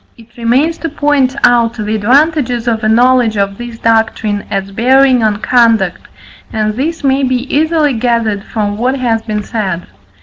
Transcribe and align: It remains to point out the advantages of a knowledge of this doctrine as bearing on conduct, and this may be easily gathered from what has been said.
It 0.17 0.35
remains 0.35 0.79
to 0.79 0.89
point 0.89 1.35
out 1.43 1.75
the 1.75 1.93
advantages 1.93 2.67
of 2.67 2.83
a 2.83 2.89
knowledge 2.89 3.37
of 3.37 3.59
this 3.59 3.77
doctrine 3.77 4.45
as 4.49 4.71
bearing 4.71 5.21
on 5.21 5.37
conduct, 5.43 6.07
and 6.51 6.73
this 6.73 7.03
may 7.03 7.21
be 7.21 7.45
easily 7.55 7.93
gathered 7.93 8.43
from 8.43 8.79
what 8.79 8.97
has 8.97 9.21
been 9.21 9.43
said. 9.43 9.85